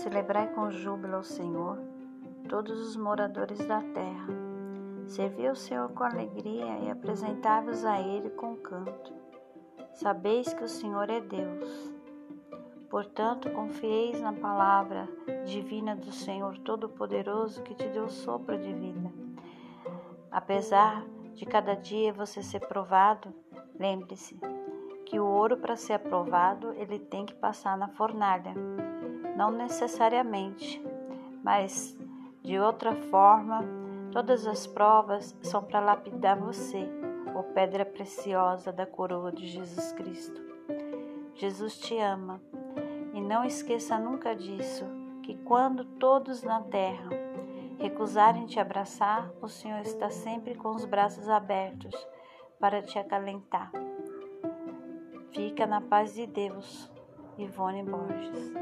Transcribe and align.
Celebrai 0.00 0.48
com 0.54 0.70
júbilo 0.70 1.16
ao 1.16 1.22
Senhor, 1.22 1.78
todos 2.48 2.80
os 2.80 2.96
moradores 2.96 3.58
da 3.66 3.82
terra. 3.82 4.28
Servi 5.06 5.46
ao 5.46 5.54
Senhor 5.54 5.90
com 5.90 6.02
alegria 6.02 6.78
e 6.78 6.90
apresentai-vos 6.90 7.84
a 7.84 8.00
Ele 8.00 8.30
com 8.30 8.56
canto. 8.56 9.12
Sabeis 9.92 10.54
que 10.54 10.64
o 10.64 10.68
Senhor 10.68 11.10
é 11.10 11.20
Deus. 11.20 11.92
Portanto, 12.88 13.50
confieis 13.50 14.18
na 14.22 14.32
palavra 14.32 15.06
divina 15.44 15.94
do 15.94 16.10
Senhor 16.10 16.56
Todo-Poderoso 16.60 17.62
que 17.62 17.74
te 17.74 17.86
deu 17.90 18.08
sopro 18.08 18.58
de 18.58 18.72
vida. 18.72 19.12
Apesar 20.30 21.04
de 21.34 21.44
cada 21.44 21.74
dia 21.74 22.10
você 22.10 22.42
ser 22.42 22.60
provado, 22.60 23.34
lembre-se 23.78 24.40
que 25.10 25.18
o 25.18 25.26
ouro 25.26 25.56
para 25.56 25.74
ser 25.74 25.94
aprovado, 25.94 26.72
ele 26.74 26.96
tem 26.96 27.26
que 27.26 27.34
passar 27.34 27.76
na 27.76 27.88
fornalha. 27.88 28.54
Não 29.36 29.50
necessariamente, 29.50 30.80
mas 31.42 31.98
de 32.40 32.60
outra 32.60 32.94
forma, 32.94 33.64
todas 34.12 34.46
as 34.46 34.68
provas 34.68 35.36
são 35.42 35.64
para 35.64 35.80
lapidar 35.80 36.38
você, 36.38 36.88
ó 37.34 37.42
pedra 37.42 37.84
preciosa 37.84 38.72
da 38.72 38.86
coroa 38.86 39.32
de 39.32 39.48
Jesus 39.48 39.90
Cristo. 39.92 40.40
Jesus 41.34 41.76
te 41.78 41.98
ama 41.98 42.40
e 43.12 43.20
não 43.20 43.44
esqueça 43.44 43.98
nunca 43.98 44.32
disso, 44.36 44.84
que 45.24 45.34
quando 45.38 45.84
todos 45.84 46.44
na 46.44 46.60
terra 46.62 47.10
recusarem 47.80 48.46
te 48.46 48.60
abraçar, 48.60 49.28
o 49.42 49.48
Senhor 49.48 49.80
está 49.80 50.08
sempre 50.08 50.54
com 50.54 50.70
os 50.70 50.84
braços 50.84 51.28
abertos 51.28 51.96
para 52.60 52.80
te 52.80 52.96
acalentar. 52.96 53.72
Fica 55.32 55.66
na 55.66 55.80
paz 55.80 56.14
de 56.14 56.26
Deus. 56.26 56.90
Ivone 57.38 57.84
Borges. 57.84 58.52